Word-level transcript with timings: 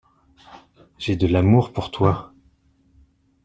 J’ai 0.97 1.15
de 1.15 1.27
l’amour 1.27 1.73
pour 1.73 1.91
toi. 1.91 2.33